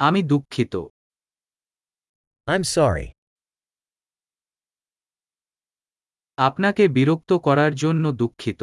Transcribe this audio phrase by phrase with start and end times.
[0.00, 0.74] আমি দুঃখিত।
[2.48, 3.06] I'm sorry
[6.38, 8.62] আপনাকে বিরক্ত করার জন্য দুঃখিত।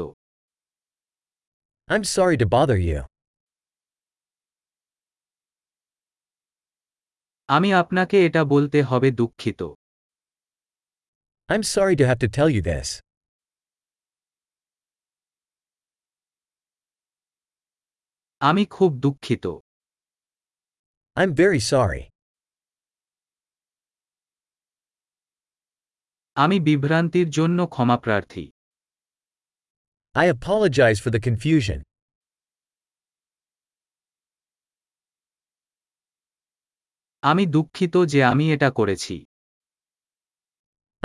[1.99, 3.01] I'm sorry to bother you
[7.49, 9.61] আমি আপনাকে এটা বলতে হবে দুঃখিত।
[11.59, 12.89] I'm sorry to have to tell you this
[18.41, 19.64] আমি খুব দুঃখিত।
[21.17, 22.03] I'm very sorry.
[26.43, 28.45] আমি বিভ্রান্তির জন্য ক্ষমাপ্রার্থী
[30.23, 31.79] I apologize for the confusion.
[37.29, 39.15] আমি দুঃখিত যে আমি এটা করেছি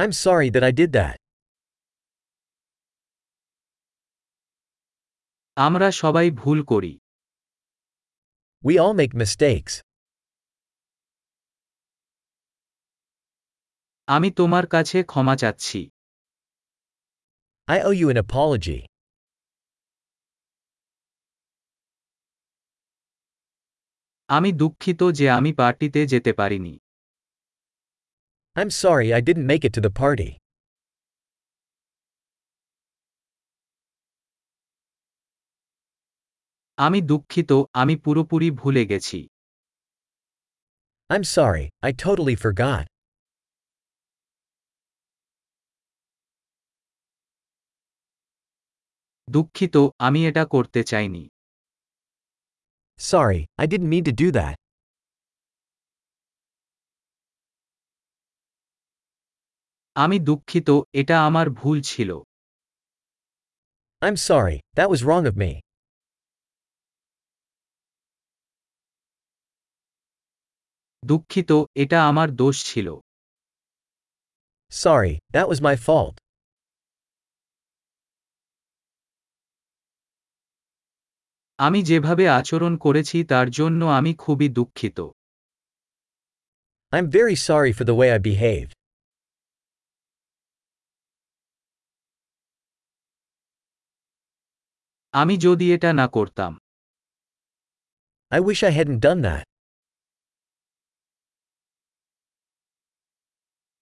[0.01, 1.19] I'm sorry that I did that.
[5.67, 6.93] আমরা সবাই ভুল করি
[8.65, 9.75] We all make mistakes.
[14.17, 15.81] আমি তোমার কাছে ক্ষমা চাচ্ছি
[17.69, 18.81] I owe you an apology.
[24.29, 26.75] আমি দুঃখিত যে আমি পার্টিতে যেতে পারিনি
[28.57, 30.31] I'm sorry I didn't make it to the party.
[36.79, 39.21] আমি দুঃখিত আমি পুরোপুরি ভুলে গেছি
[41.11, 42.90] I'm sorry, I totally forgot.
[49.35, 51.25] দুঃখিত আমি এটা করতে চাইনি
[52.99, 54.57] Sorry, I didn't mean to do that.
[59.97, 60.69] আমি দুঃখিত
[61.01, 62.11] এটা আমার ভুল ছিল
[64.03, 65.53] I'm sorry, that was wrong of me.
[71.03, 71.51] দুঃখিত
[71.83, 72.89] এটা আমার দোষ ছিল
[74.73, 76.17] Sorry, that was my fault.
[81.67, 84.99] আমি যেভাবে আচরণ করেছি তার জন্য আমি খুবই দুঃখিত
[86.93, 88.73] I'm very sorry for the way I behaved.
[95.15, 96.53] আমি যদি এটা না করতাম
[98.33, 99.45] I wish I hadn't done that.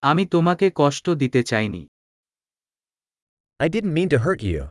[0.02, 1.82] আমি তোমাকে কষ্ট দিতে চাইনি
[3.60, 4.62] I didn't mean to hurt you.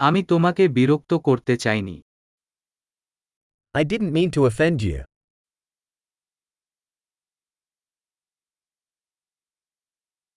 [0.00, 1.96] আমি তোমাকে বিরক্ত করতে চাইনি
[3.74, 4.98] I didn't mean to offend you.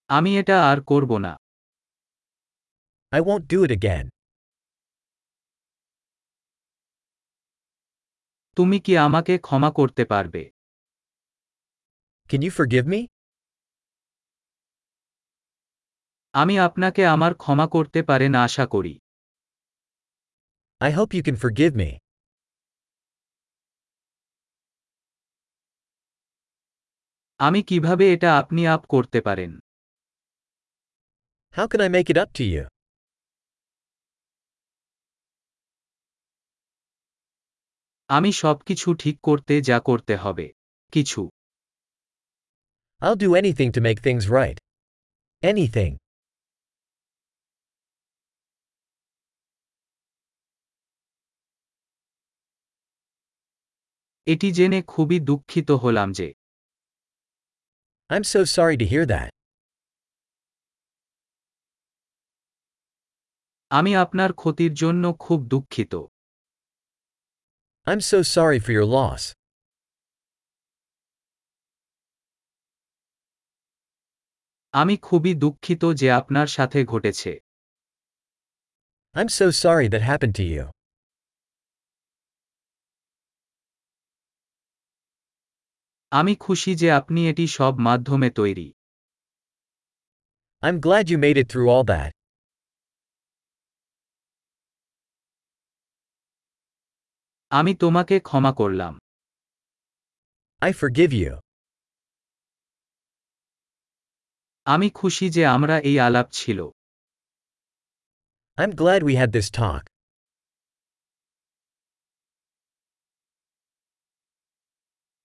[0.10, 1.34] আমি এটা আর করব না
[3.12, 4.06] I won't do it again.
[8.58, 10.44] তুমি কি আমাকে ক্ষমা করতে পারবে
[12.30, 13.02] Can you forgive me?
[16.34, 18.94] আমি আপনাকে আমার ক্ষমা করতে পারেন আশা করি
[20.81, 21.91] I hope you can forgive me.
[27.41, 29.53] আমি কিভাবে এটা আপনি আপ করতে পারেন
[31.55, 32.63] How can I make it up to you?
[38.11, 40.47] আমি সবকিছু ঠিক করতে যা করতে হবে
[40.93, 41.23] কিছু
[43.03, 44.59] I'll do anything to make things right.
[45.43, 45.93] Anything.
[54.34, 56.28] এটি জেনে খুবই দুঃখিত হলাম যে
[58.10, 59.30] I'm so sorry to hear that.
[63.72, 65.94] আমি আপনার ক্ষতির জন্য খুব দুঃখিত
[67.88, 69.24] I'm so sorry for your loss.
[74.74, 77.32] আমি খুবই দুঃখিত যে আপনার সাথে ঘটেছে
[79.16, 80.66] I'm so sorry that happened to you.
[86.12, 88.68] আমি খুশি যে আপনি এটি সব মাধ্যমে তৈরি
[90.64, 92.12] I'm glad you made it through all that.
[97.52, 98.94] আমি তোমাকে ক্ষমা করলাম
[100.62, 101.34] I forgive you.
[104.68, 106.60] আমি খুশি যে আমরা এই আলাপ ছিল
[108.58, 109.89] I'm glad we had this talk.